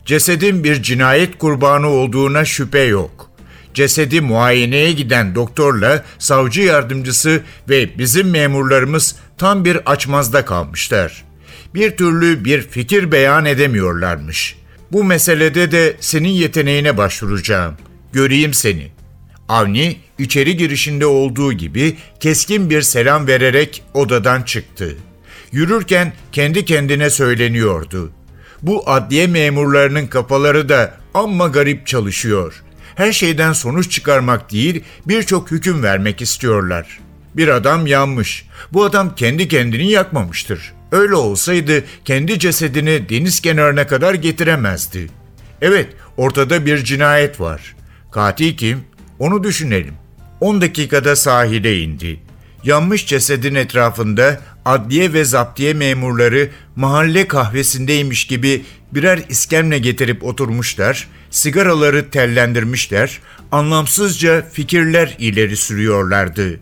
Cesedin 0.06 0.64
bir 0.64 0.82
cinayet 0.82 1.38
kurbanı 1.38 1.86
olduğuna 1.86 2.44
şüphe 2.44 2.82
yok. 2.82 3.30
Cesedi 3.74 4.20
muayeneye 4.20 4.92
giden 4.92 5.34
doktorla 5.34 6.04
savcı 6.18 6.62
yardımcısı 6.62 7.40
ve 7.68 7.98
bizim 7.98 8.30
memurlarımız 8.30 9.16
tam 9.38 9.64
bir 9.64 9.92
açmazda 9.92 10.44
kalmışlar. 10.44 11.31
Bir 11.74 11.96
türlü 11.96 12.44
bir 12.44 12.62
fikir 12.62 13.12
beyan 13.12 13.44
edemiyorlarmış. 13.44 14.56
Bu 14.92 15.04
meselede 15.04 15.72
de 15.72 15.96
senin 16.00 16.28
yeteneğine 16.28 16.96
başvuracağım. 16.96 17.74
Göreyim 18.12 18.54
seni. 18.54 18.92
Avni 19.48 19.96
içeri 20.18 20.56
girişinde 20.56 21.06
olduğu 21.06 21.52
gibi 21.52 21.96
keskin 22.20 22.70
bir 22.70 22.82
selam 22.82 23.26
vererek 23.26 23.82
odadan 23.94 24.42
çıktı. 24.42 24.96
Yürürken 25.52 26.12
kendi 26.32 26.64
kendine 26.64 27.10
söyleniyordu. 27.10 28.12
Bu 28.62 28.90
adliye 28.90 29.26
memurlarının 29.26 30.06
kafaları 30.06 30.68
da 30.68 30.94
amma 31.14 31.48
garip 31.48 31.86
çalışıyor. 31.86 32.62
Her 32.94 33.12
şeyden 33.12 33.52
sonuç 33.52 33.90
çıkarmak 33.90 34.52
değil, 34.52 34.84
birçok 35.06 35.50
hüküm 35.50 35.82
vermek 35.82 36.22
istiyorlar. 36.22 36.98
Bir 37.34 37.48
adam 37.48 37.86
yanmış. 37.86 38.46
Bu 38.72 38.84
adam 38.84 39.14
kendi 39.14 39.48
kendini 39.48 39.90
yakmamıştır. 39.90 40.72
Öyle 40.92 41.14
olsaydı 41.14 41.84
kendi 42.04 42.38
cesedini 42.38 43.08
deniz 43.08 43.40
kenarına 43.40 43.86
kadar 43.86 44.14
getiremezdi. 44.14 45.10
Evet, 45.62 45.88
ortada 46.16 46.66
bir 46.66 46.84
cinayet 46.84 47.40
var. 47.40 47.76
Katil 48.10 48.56
kim? 48.56 48.84
Onu 49.18 49.44
düşünelim. 49.44 49.94
10 50.40 50.60
dakikada 50.60 51.16
sahile 51.16 51.80
indi. 51.80 52.20
Yanmış 52.64 53.06
cesedin 53.06 53.54
etrafında 53.54 54.40
adliye 54.64 55.12
ve 55.12 55.24
zaptiye 55.24 55.74
memurları 55.74 56.50
mahalle 56.76 57.28
kahvesindeymiş 57.28 58.26
gibi 58.26 58.64
birer 58.92 59.20
iskemle 59.28 59.78
getirip 59.78 60.24
oturmuşlar, 60.24 61.08
sigaraları 61.30 62.10
tellendirmişler, 62.10 63.20
anlamsızca 63.52 64.48
fikirler 64.52 65.16
ileri 65.18 65.56
sürüyorlardı. 65.56 66.60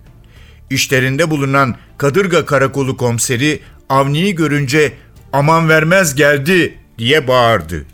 İşlerinde 0.70 1.30
bulunan 1.30 1.76
Kadırga 1.98 2.46
Karakolu 2.46 2.96
komiseri 2.96 3.60
Avni'yi 3.90 4.34
görünce 4.34 4.92
aman 5.32 5.68
vermez 5.68 6.14
geldi 6.14 6.74
diye 6.98 7.28
bağırdı. 7.28 7.86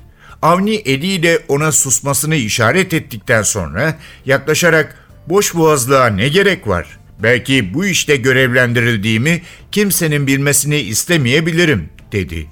Avni 0.43 0.75
eliyle 0.75 1.39
ona 1.49 1.73
susmasını 1.73 2.35
işaret 2.35 2.95
ettikten 2.95 3.43
sonra 3.43 3.99
yaklaşarak 4.27 4.97
boş 5.29 5.55
boğazlığa 5.55 6.07
ne 6.07 6.29
gerek 6.29 6.69
var? 6.69 6.99
Belki 7.23 7.75
bu 7.75 7.87
işte 7.87 8.17
görevlendirildiğimi 8.17 9.43
kimsenin 9.73 10.27
bilmesini 10.27 10.77
istemeyebilirim 10.77 11.89
dedi. 12.13 12.47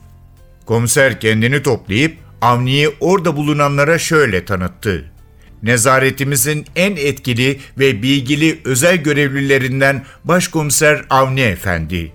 Komiser 0.66 1.20
kendini 1.20 1.62
toplayıp 1.62 2.16
Avni'yi 2.40 2.90
orada 3.00 3.36
bulunanlara 3.36 3.98
şöyle 3.98 4.44
tanıttı. 4.44 5.04
Nezaretimizin 5.62 6.66
en 6.76 6.96
etkili 6.96 7.60
ve 7.78 8.02
bilgili 8.02 8.60
özel 8.64 8.96
görevlilerinden 8.96 10.04
Başkomiser 10.24 11.04
Avni 11.10 11.40
Efendi. 11.40 12.12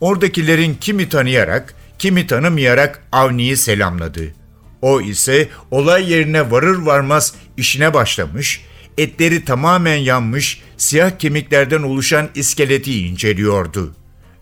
Oradakilerin 0.00 0.74
kimi 0.74 1.08
tanıyarak, 1.08 1.74
kimi 1.98 2.26
tanımayarak 2.26 3.02
Avni'yi 3.12 3.56
selamladı. 3.56 4.34
O 4.82 5.00
ise 5.00 5.48
olay 5.70 6.12
yerine 6.12 6.50
varır 6.50 6.78
varmaz 6.78 7.34
işine 7.56 7.94
başlamış, 7.94 8.64
etleri 8.98 9.44
tamamen 9.44 9.96
yanmış, 9.96 10.62
siyah 10.76 11.18
kemiklerden 11.18 11.82
oluşan 11.82 12.28
iskeleti 12.34 13.06
inceliyordu. 13.06 13.94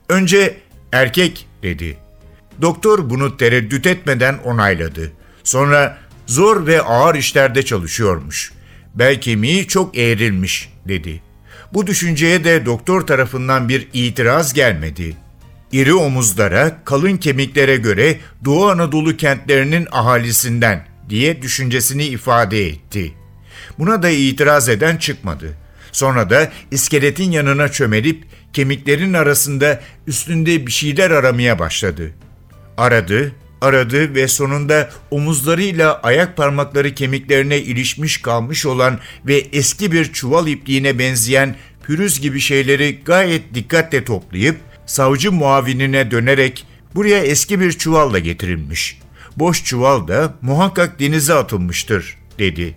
Önce 0.08 0.56
erkek 0.92 1.46
dedi. 1.62 1.98
Doktor 2.62 3.10
bunu 3.10 3.36
tereddüt 3.36 3.86
etmeden 3.86 4.38
onayladı. 4.44 5.12
Sonra 5.44 5.98
zor 6.26 6.66
ve 6.66 6.82
ağır 6.82 7.14
işlerde 7.14 7.64
çalışıyormuş. 7.64 8.52
Bel 8.94 9.20
kemiği 9.20 9.66
çok 9.66 9.98
eğrilmiş 9.98 10.72
dedi. 10.88 11.22
Bu 11.72 11.86
düşünceye 11.86 12.44
de 12.44 12.66
doktor 12.66 13.00
tarafından 13.00 13.68
bir 13.68 13.88
itiraz 13.92 14.52
gelmedi. 14.52 15.16
İri 15.72 15.94
omuzlara, 15.94 16.84
kalın 16.84 17.16
kemiklere 17.16 17.76
göre 17.76 18.18
Doğu 18.44 18.68
Anadolu 18.68 19.16
kentlerinin 19.16 19.88
ahalisinden 19.90 20.86
diye 21.08 21.42
düşüncesini 21.42 22.04
ifade 22.04 22.66
etti. 22.66 23.12
Buna 23.78 24.02
da 24.02 24.10
itiraz 24.10 24.68
eden 24.68 24.96
çıkmadı. 24.96 25.54
Sonra 25.92 26.30
da 26.30 26.52
iskeletin 26.70 27.30
yanına 27.30 27.68
çömelip 27.68 28.24
kemiklerin 28.52 29.14
arasında 29.14 29.80
üstünde 30.06 30.66
bir 30.66 30.72
şeyler 30.72 31.10
aramaya 31.10 31.58
başladı. 31.58 32.10
Aradı, 32.76 33.32
aradı 33.60 34.14
ve 34.14 34.28
sonunda 34.28 34.90
omuzlarıyla 35.10 36.00
ayak 36.00 36.36
parmakları 36.36 36.94
kemiklerine 36.94 37.58
ilişmiş 37.58 38.22
kalmış 38.22 38.66
olan 38.66 38.98
ve 39.26 39.36
eski 39.52 39.92
bir 39.92 40.12
çuval 40.12 40.46
ipliğine 40.46 40.98
benzeyen 40.98 41.56
pürüz 41.82 42.20
gibi 42.20 42.40
şeyleri 42.40 43.00
gayet 43.04 43.54
dikkatle 43.54 44.04
toplayıp 44.04 44.56
savcı 44.88 45.32
muavinine 45.32 46.10
dönerek 46.10 46.66
buraya 46.94 47.18
eski 47.18 47.60
bir 47.60 47.72
çuvalla 47.72 48.18
getirilmiş. 48.18 48.98
Boş 49.36 49.64
çuval 49.64 50.08
da 50.08 50.34
muhakkak 50.42 51.00
denize 51.00 51.34
atılmıştır 51.34 52.16
dedi. 52.38 52.76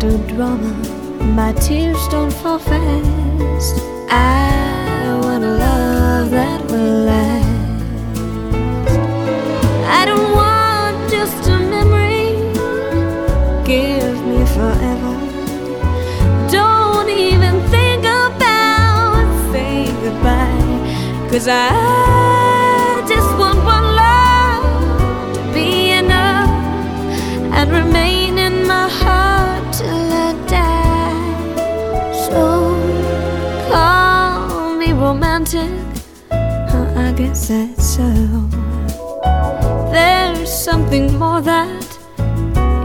Do 0.00 0.16
drama, 0.28 0.72
my 1.36 1.52
tears 1.52 2.08
don't 2.08 2.32
fall 2.32 2.58
fast. 2.58 3.74
I 4.08 5.20
want 5.22 5.44
a 5.44 5.52
love 5.66 6.30
that 6.30 6.60
will 6.70 7.04
last. 7.04 7.82
I 9.98 10.06
don't 10.06 10.32
want 10.32 10.96
just 11.10 11.46
a 11.50 11.58
memory, 11.76 12.32
give 13.70 14.16
me 14.30 14.40
forever. 14.56 15.14
Don't 16.50 17.10
even 17.10 17.60
think 17.68 18.00
about 18.04 19.26
saying 19.52 19.94
goodbye. 20.02 21.28
Cause 21.30 21.46
I 21.46 23.04
just 23.06 23.30
want 23.38 23.58
one 23.76 23.88
love 24.04 25.34
to 25.34 25.40
be 25.52 25.90
enough 25.90 26.48
and 27.52 27.70
remain 27.70 28.09
guess 37.20 37.48
that's 37.48 37.96
so. 37.96 38.08
There's 39.92 40.50
something 40.50 41.18
more 41.18 41.42
that 41.42 41.84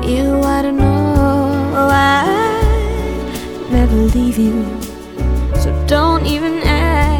you 0.03 0.25
ought 0.43 0.63
to 0.63 0.73
know. 0.73 1.87
I 1.89 2.25
never 3.71 3.95
leave 3.95 4.37
you, 4.37 4.65
so 5.61 5.71
don't 5.87 6.25
even 6.25 6.59
ask. 6.63 7.14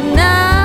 midnight 0.00 0.55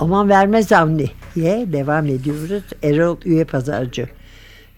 Aman 0.00 0.28
vermez 0.28 0.72
Avni 0.72 1.10
diye 1.34 1.72
devam 1.72 2.06
ediyoruz. 2.06 2.62
Erol 2.82 3.16
Üye 3.24 3.44
Pazarcı. 3.44 4.08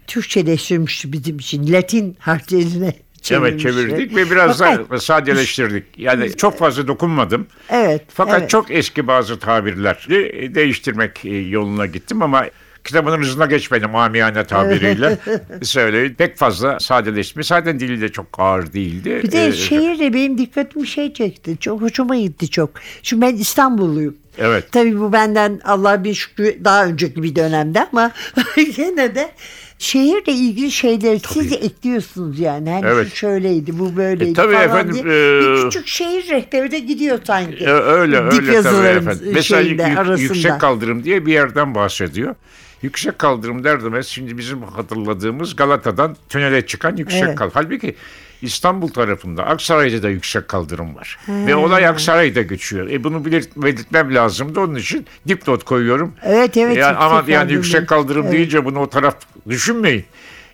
Türkçeleştirmişti 0.07 1.13
bizim 1.13 1.39
için. 1.39 1.73
Latin 1.73 2.17
harflerine 2.19 2.95
Evet 3.31 3.61
çevirdik 3.61 4.17
ve 4.17 4.31
biraz 4.31 4.59
Fakat- 4.59 4.91
da 4.91 5.01
sadeleştirdik. 5.01 5.85
Yani 5.97 6.37
çok 6.37 6.59
fazla 6.59 6.89
dokunmadım. 6.89 7.47
Evet. 7.71 8.03
Fakat 8.09 8.41
evet. 8.41 8.51
çok 8.51 8.71
eski 8.71 9.07
bazı 9.07 9.39
tabirleri 9.39 10.55
değiştirmek 10.55 11.25
e, 11.25 11.37
yoluna 11.37 11.87
gittim 11.87 12.23
ama 12.23 12.47
kitabın 12.85 13.21
hızına 13.21 13.47
geçmedim 13.47 13.95
amiyane 13.97 14.45
tabiriyle. 14.45 15.19
Söyleyeyim. 15.63 16.15
Pek 16.19 16.37
fazla 16.37 16.81
sadeleşmiş. 16.81 17.47
Zaten 17.47 17.81
dili 17.81 18.01
de 18.01 18.09
çok 18.09 18.27
ağır 18.39 18.73
değildi. 18.73 19.21
Bir 19.25 19.33
de 19.33 19.47
Ee, 19.47 19.53
şehir 19.53 19.99
de 19.99 20.15
benim 20.15 20.39
dikkatimi 20.39 20.87
şey 20.87 21.13
çekti. 21.13 21.57
Çok 21.61 21.83
hoşuma 21.83 22.17
gitti 22.17 22.51
çok. 22.51 22.71
Şimdi 23.03 23.23
ben 23.23 23.35
İstanbulluyum. 23.37 24.17
Evet. 24.39 24.73
Tabii 24.73 25.01
bu 25.01 25.13
benden 25.13 25.61
Allah 25.65 26.05
bir 26.05 26.15
şükür 26.15 26.55
daha 26.65 26.87
önceki 26.87 27.23
bir 27.23 27.37
dönemde 27.37 27.87
ama 27.93 28.11
gene 28.77 29.15
de 29.15 29.31
şehirle 29.79 30.33
ilgili 30.33 30.71
şeyleri 30.71 31.21
siz 31.21 31.51
de 31.51 31.57
ekliyorsunuz 31.57 32.39
yani. 32.39 32.71
Hani 32.71 32.87
Evet. 32.87 33.09
şu 33.11 33.17
şöyleydi, 33.17 33.79
bu 33.79 33.97
böyleydi 33.97 34.31
E, 34.31 34.35
tabii 34.35 34.53
falan 34.53 34.65
efendim, 34.65 34.95
diye. 35.05 35.39
e, 35.39 35.41
bir 35.41 35.63
küçük 35.63 35.87
şehir 35.89 36.29
rehberi 36.31 36.71
de 36.71 36.79
gidiyor 36.79 37.19
sanki. 37.25 37.65
E, 37.65 37.71
öyle 37.71 38.17
Dip 38.17 38.33
öyle 38.43 38.63
tabii 38.63 38.87
efendim. 38.87 39.31
Mesela 39.35 39.61
yük- 39.61 39.81
arasında. 39.81 40.17
yüksek 40.23 40.61
kaldırım 40.61 41.05
diye 41.05 41.27
bir 41.27 41.33
yerden 41.33 41.75
bahsediyor. 41.75 42.35
Yüksek 42.83 43.19
kaldırım 43.19 43.65
derdimiz 43.65 44.07
şimdi 44.07 44.39
bizim 44.39 44.63
hatırladığımız 44.63 45.57
Galata'dan 45.57 46.17
tünele 46.29 46.67
çıkan 46.67 46.97
yüksek 46.97 47.23
Evet. 47.23 47.35
kaldırım. 47.37 47.53
Halbuki 47.65 47.95
İstanbul 48.45 48.89
tarafında 48.89 49.47
Aksaray'da 49.47 50.03
da 50.03 50.11
yüksek 50.11 50.49
kaldırım 50.49 50.97
var. 50.97 51.19
Ve 51.29 51.55
olay 51.55 51.87
Aksaray'da 51.87 52.43
geçiyor. 52.43 52.91
E 52.91 53.05
bunu 53.05 53.25
belirt, 53.25 53.57
belirtmem 53.57 54.15
lazımdı. 54.15 54.61
Onun 54.61 54.75
için 54.75 55.07
dipnot 55.29 55.65
koyuyorum. 55.65 56.15
Evet, 56.23 56.57
evet, 56.57 56.77
Yani, 56.77 56.97
ama 56.97 57.15
yani 57.15 57.27
kaldırım. 57.27 57.49
yüksek 57.51 57.89
kaldırım 57.89 58.23
Evet. 58.25 58.33
deyince 58.33 58.65
bunu 58.65 58.81
o 58.81 58.89
taraf 58.91 59.17
düşünmeyin. 59.49 60.05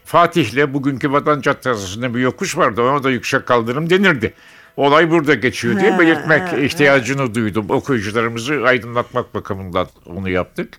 Fatih'le 0.05 0.75
bugünkü 0.75 1.13
Vatan 1.13 1.41
Caddesi'nde 1.41 2.15
bir 2.15 2.21
yokuş 2.21 2.57
vardı. 2.57 2.83
Ona 2.83 3.03
da 3.03 3.11
yüksek 3.11 3.47
kaldırım 3.47 3.91
denirdi. 3.91 4.33
Olay 4.77 5.11
burada 5.11 5.35
geçiyor 5.35 5.81
diye 5.81 5.91
Ha, 5.91 5.99
belirtmek 5.99 6.53
ha, 6.53 6.57
ihtiyacını 6.57 7.35
duydum. 7.35 7.67
Okuyucularımızı 7.69 8.63
aydınlatmak 8.67 9.35
bakımından 9.35 9.87
onu 10.07 10.31
yaptık. 10.31 10.79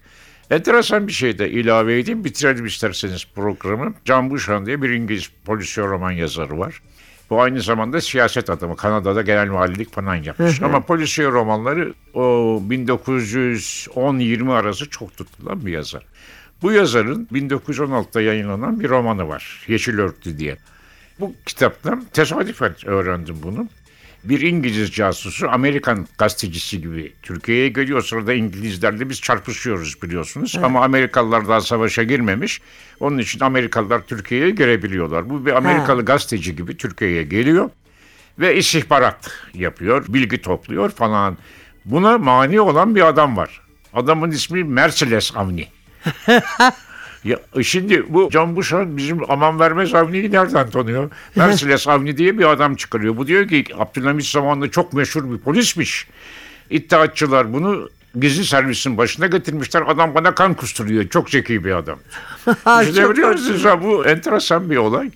Enteresan 0.50 1.08
bir 1.08 1.12
şey 1.12 1.40
de 1.40 1.50
ilave 1.50 2.00
edeyim. 2.00 2.24
Bitirelim 2.26 2.66
isterseniz 2.66 3.26
programı. 3.36 3.94
Can 4.06 4.30
Buşan 4.30 4.66
diye 4.66 4.82
bir 4.82 4.90
İngiliz 4.90 5.30
polisiye 5.46 5.88
roman 5.88 6.12
yazarı 6.12 6.60
var. 6.60 6.82
Bu 7.32 7.42
aynı 7.42 7.62
zamanda 7.62 8.02
siyaset 8.02 8.50
adamı. 8.50 8.76
Kanada'da 8.76 9.22
genel 9.22 9.54
valilik 9.54 9.94
falan 9.94 10.16
yapmış. 10.16 10.62
Ama 10.62 10.82
polisiye 10.86 11.28
romanları 11.28 11.94
o 12.14 12.22
1910-20 12.70 14.52
arası 14.52 14.90
çok 14.90 15.18
tutulan 15.18 15.66
bir 15.66 15.72
yazar. 15.72 16.06
Bu 16.62 16.72
yazarın 16.72 17.28
1916'da 17.32 18.22
yayınlanan 18.22 18.80
bir 18.80 18.90
romanı 18.90 19.28
var. 19.28 19.66
Yeşil 19.68 20.00
Örtü 20.00 20.38
diye. 20.38 20.58
Bu 21.20 21.34
kitaptan 21.46 22.06
tesadüfen 22.14 22.76
öğrendim 22.86 23.36
bunu. 23.44 23.68
Bir 24.24 24.42
İngiliz 24.42 24.92
casusu 24.92 25.50
Amerikan 25.50 26.08
gazetecisi 26.18 26.82
gibi 26.82 27.14
Türkiye'ye 27.22 27.70
geliyor. 27.70 28.00
O 28.00 28.02
sırada 28.02 28.34
İngilizlerle 28.34 29.10
biz 29.10 29.22
çarpışıyoruz 29.22 30.02
biliyorsunuz. 30.02 30.56
Ama 30.64 30.84
Amerikalılar 30.84 31.48
daha 31.48 31.62
savaşa 31.62 32.04
girmemiş. 32.04 32.62
Onun 33.00 33.18
için 33.18 33.40
Amerikalılar 33.40 34.02
Türkiye'ye 34.02 34.50
girebiliyorlar. 34.50 35.30
Bu 35.30 35.46
bir 35.46 35.52
Amerikalı 35.52 36.06
gazeteci 36.06 36.56
gibi 36.56 36.78
Türkiye'ye 36.78 37.24
geliyor 37.24 37.70
ve 38.40 38.56
istihbarat 38.58 39.32
yapıyor, 39.54 40.06
bilgi 40.08 40.42
topluyor 40.42 40.90
falan. 40.90 41.38
Buna 41.86 42.18
mani 42.18 42.62
olan 42.62 42.96
bir 42.96 43.08
adam 43.08 43.38
var. 43.38 43.62
Adamın 43.94 44.32
ismi 44.32 44.64
Mercedes 44.64 45.36
Avni. 45.36 45.68
Ya 47.24 47.40
şimdi 47.64 48.06
bu 48.10 48.30
Can 48.32 48.56
Buşan 48.56 48.98
bizim 48.98 49.32
aman 49.32 49.60
vermez 49.60 49.94
Avni'yi 49.94 50.32
nereden 50.32 50.70
tanıyor? 50.70 51.12
Mercedes 51.36 51.88
Avni 51.88 52.18
diye 52.18 52.38
bir 52.38 52.52
adam 52.52 52.76
çıkarıyor. 52.76 53.18
Bu 53.18 53.28
diyor 53.28 53.48
ki 53.48 53.64
Abdülhamit 53.78 54.26
zamanında 54.26 54.72
çok 54.72 54.94
meşhur 54.94 55.32
bir 55.34 55.38
polismiş. 55.38 56.08
İttihatçılar 56.70 57.54
bunu 57.54 57.90
gizli 58.20 58.46
servisin 58.46 58.98
başına 58.98 59.28
getirmişler. 59.28 59.84
Adam 59.88 60.16
bana 60.16 60.36
kan 60.36 60.54
kusturuyor. 60.54 61.08
Çok 61.10 61.30
zeki 61.30 61.66
bir 61.66 61.72
adam. 61.72 62.00
Ha, 62.64 62.84
İşte 62.84 63.02
çok 63.02 63.12
biliyor 63.12 63.32
musunuz 63.32 63.66
bu 63.84 64.06
enteresan 64.06 64.70
bir 64.70 64.78
olay. 64.78 65.12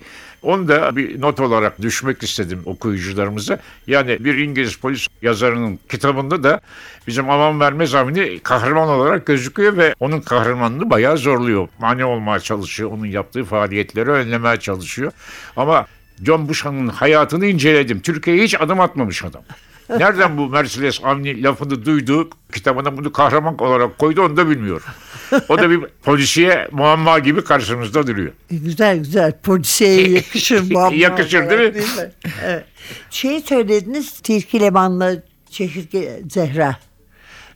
Onu 0.46 0.68
da 0.68 0.96
bir 0.96 1.20
not 1.20 1.40
olarak 1.40 1.82
düşmek 1.82 2.22
istedim 2.22 2.62
okuyucularımıza. 2.64 3.58
Yani 3.86 4.24
bir 4.24 4.38
İngiliz 4.38 4.76
polis 4.76 5.06
yazarının 5.22 5.78
kitabında 5.88 6.42
da 6.42 6.60
bizim 7.06 7.30
aman 7.30 7.60
vermez 7.60 7.94
Avni 7.94 8.38
kahraman 8.38 8.88
olarak 8.88 9.26
gözüküyor 9.26 9.76
ve 9.76 9.94
onun 10.00 10.20
kahramanını 10.20 10.90
bayağı 10.90 11.18
zorluyor. 11.18 11.68
Mani 11.78 12.04
olmaya 12.04 12.40
çalışıyor. 12.40 12.90
Onun 12.92 13.06
yaptığı 13.06 13.44
faaliyetleri 13.44 14.10
önlemeye 14.10 14.56
çalışıyor. 14.56 15.12
Ama 15.56 15.86
John 16.24 16.48
Busha'nın 16.48 16.88
hayatını 16.88 17.46
inceledim. 17.46 18.00
Türkiye'ye 18.00 18.42
hiç 18.42 18.60
adım 18.60 18.80
atmamış 18.80 19.24
adam. 19.24 19.42
Nereden 19.90 20.38
bu 20.38 20.48
Mercedes 20.48 21.00
Avni 21.04 21.42
lafını 21.42 21.84
duydu, 21.84 22.30
kitabına 22.52 22.96
bunu 22.96 23.12
kahraman 23.12 23.58
olarak 23.58 23.98
koydu 23.98 24.22
onu 24.22 24.36
da 24.36 24.50
bilmiyorum. 24.50 24.82
O 25.48 25.58
da 25.58 25.70
bir 25.70 25.80
polisiye 26.04 26.68
muamma 26.72 27.18
gibi 27.18 27.44
karşımızda 27.44 28.06
duruyor. 28.06 28.32
Güzel 28.50 28.98
güzel. 28.98 29.32
Polisiye 29.42 30.08
yakışır 30.10 30.70
bu. 30.74 30.78
ama. 30.80 30.94
Yakışır 30.96 31.50
değil 31.50 31.74
mi? 31.74 31.82
Evet. 32.44 32.64
Şey 33.10 33.40
söylediniz 33.40 34.10
Tilki 34.20 34.60
Leman'la 34.60 35.12
Çekirge 35.50 36.20
Zehra. 36.30 36.76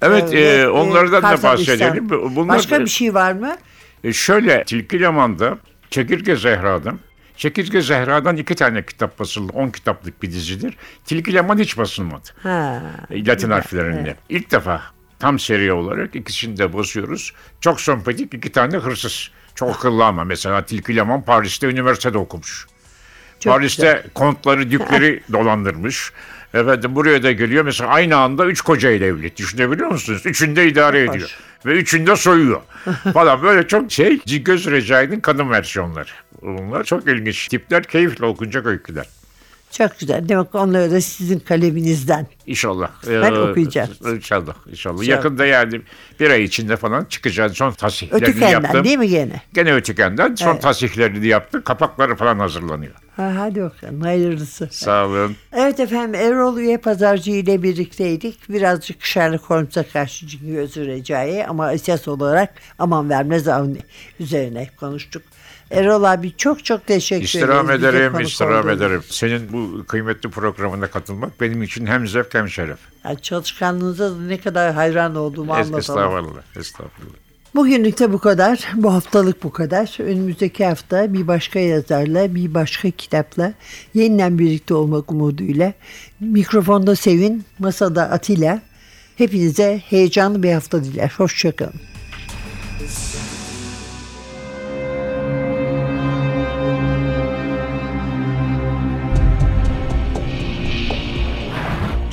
Evet, 0.03 0.35
Ee, 0.35 0.39
e, 0.41 0.59
ve, 0.59 0.69
onlardan 0.69 1.13
da 1.13 1.21
Kartal 1.21 1.53
bahsedelim. 1.53 2.09
Bunlar, 2.11 2.49
Başka 2.57 2.81
bir 2.81 2.87
şey 2.87 3.15
var 3.15 3.33
mı? 3.33 3.57
E, 4.05 4.13
şöyle, 4.13 4.65
Tilki 4.65 5.01
Leman'da 5.01 5.59
Çekirge 5.91 6.37
Zehra'dan, 6.37 6.99
Çekirge 7.41 7.83
Zehra'dan 7.83 8.37
iki 8.37 8.55
tane 8.55 8.83
kitap 8.83 9.19
basıldı. 9.19 9.53
On 9.53 9.71
kitaplık 9.71 10.23
bir 10.23 10.33
dizidir. 10.33 10.77
Tilki 11.05 11.35
Leman 11.35 11.59
hiç 11.59 11.79
basılmadı. 11.79 12.29
Ha. 12.43 12.83
E, 13.11 13.27
Latin 13.27 13.51
harflerinde. 13.51 14.17
İlk 14.29 14.51
defa 14.51 14.83
tam 15.19 15.39
seri 15.39 15.73
olarak 15.73 16.17
ikisini 16.17 16.59
de 16.59 16.73
basıyoruz. 16.73 17.33
Çok 17.61 17.81
sempatik 17.81 18.35
iki 18.35 18.53
tane 18.53 18.77
hırsız. 18.77 19.31
Çok 19.55 19.77
akıllı 19.77 20.05
ama 20.05 20.25
mesela 20.25 20.67
Tilki 20.67 20.97
Leman 20.97 21.25
Paris'te 21.25 21.67
üniversitede 21.67 22.19
okumuş. 22.19 22.67
Çok 23.41 23.53
Paris'te 23.53 24.07
kontları, 24.15 24.71
dükleri 24.71 25.23
dolandırmış. 25.33 26.13
Efendim 26.55 26.95
buraya 26.95 27.23
da 27.23 27.33
geliyor. 27.33 27.65
Mesela 27.65 27.91
aynı 27.91 28.17
anda 28.17 28.47
üç 28.47 28.61
koca 28.61 28.91
ile 28.91 29.07
evli. 29.07 29.37
Düşünebiliyor 29.37 29.89
musunuz? 29.91 30.23
Üçünde 30.25 30.69
idare 30.69 31.01
ediyor. 31.05 31.37
Ve 31.67 31.73
üçünde 31.73 32.17
soyuyor. 32.17 32.61
Falan 33.13 33.43
böyle 33.43 33.69
çok 33.69 33.93
şey. 33.93 34.21
Cingöz 34.27 34.67
Recai'nin 34.67 35.21
kadın 35.21 35.51
versiyonları. 35.51 36.11
Bunlar 36.43 36.85
çok 36.85 37.09
ilginç 37.09 37.49
tipler. 37.49 37.83
Keyifle 37.83 38.27
okunacak 38.27 38.67
öyküler. 38.67 39.07
Çok 39.71 39.99
güzel. 39.99 40.29
Demek 40.29 40.55
onları 40.55 40.91
da 40.91 41.01
sizin 41.01 41.39
kaleminizden. 41.39 42.27
İnşallah. 42.47 42.91
Ben 43.09 43.33
Ee, 43.33 43.39
okuyacağım. 43.39 43.91
İnşallah. 44.17 44.55
İnşallah. 44.71 44.97
Çok. 44.97 45.07
Yakında 45.09 45.47
yani 45.47 45.81
bir 46.21 46.31
ay 46.31 46.45
içinde 46.45 46.77
falan 46.77 47.05
çıkacağız. 47.05 47.53
Son 47.57 47.73
tasihlerini 47.73 48.23
Ötükenden 48.25 48.51
yaptım. 48.51 48.85
değil 48.85 48.99
mi 48.99 49.09
gene? 49.09 49.43
Gene 49.55 49.75
ötükenden. 49.75 50.35
Son 50.35 50.53
Evet. 50.53 50.63
tasihlerini 50.63 51.27
yaptım. 51.27 51.63
Kapakları 51.63 52.17
falan 52.17 52.39
hazırlanıyor. 52.39 52.93
Ha, 53.17 53.33
hadi 53.37 53.63
bakalım 53.63 54.01
hayırlısı. 54.01 54.69
Sağ 54.73 55.07
olun. 55.07 55.37
Evet 55.53 55.81
efendim 55.81 56.15
Erol 56.21 56.59
Üye 56.59 56.77
Pazarcı 56.79 57.31
ile 57.31 57.63
birlikteydik. 57.63 58.49
Birazcık 58.49 59.05
Sherlock 59.05 59.45
Holmes'a 59.45 59.83
karşı 59.83 60.27
gözü 60.43 60.87
recai 60.87 61.47
ama 61.47 61.73
esas 61.73 62.09
olarak 62.09 62.55
aman 62.79 63.11
vermez 63.11 63.49
avni 63.49 63.79
üzerine 64.21 64.71
konuştuk. 64.77 65.23
Erol 65.71 66.03
abi 66.03 66.37
çok 66.37 66.65
çok 66.65 66.87
teşekkür 66.87 67.25
İstirham 67.25 67.71
ederim, 67.71 68.13
konuk 68.13 68.29
istirham 68.29 68.69
ederim. 68.69 69.03
Senin 69.09 69.53
bu 69.53 69.85
kıymetli 69.87 70.31
programına 70.31 70.87
katılmak 70.87 71.41
benim 71.41 71.63
için 71.63 71.87
hem 71.87 72.07
zevk 72.09 72.35
hem 72.35 72.49
şeref. 72.49 72.79
Yani 73.05 73.21
çalışkanlığınıza 73.21 74.11
da 74.11 74.17
ne 74.19 74.41
kadar 74.41 74.75
hayran 74.75 75.15
olduğumu 75.17 75.53
Es- 75.53 75.55
anlatamam. 75.55 75.79
Estağfurullah, 75.79 76.43
estağfurullah. 76.57 77.15
Bugünlük 77.55 77.99
de 77.99 78.13
bu 78.13 78.19
kadar. 78.19 78.69
Bu 78.75 78.93
haftalık 78.95 79.43
bu 79.43 79.53
kadar. 79.53 79.97
Önümüzdeki 80.03 80.67
hafta 80.67 81.13
bir 81.13 81.29
başka 81.29 81.59
yazarla, 81.59 82.35
bir 82.35 82.55
başka 82.55 82.91
kitapla 82.91 83.53
yeniden 83.95 84.39
birlikte 84.39 84.75
olmak 84.75 85.13
umuduyla. 85.13 85.73
Mikrofonda 86.21 86.97
Sevin, 86.97 87.45
masada 87.59 88.03
Atilla. 88.11 88.63
Hepinize 89.17 89.83
heyecanlı 89.89 90.43
bir 90.43 90.53
hafta 90.53 90.85
diler. 90.85 91.13
Hoşçakalın. 91.17 91.90